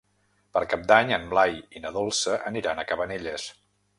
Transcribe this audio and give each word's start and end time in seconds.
Per 0.57 0.61
Cap 0.71 0.85
d'Any 0.91 1.11
en 1.17 1.27
Blai 1.33 1.53
i 1.79 1.83
na 1.85 1.93
Dolça 1.99 2.39
aniran 2.53 2.81
a 2.85 2.89
Cabanelles. 2.93 3.49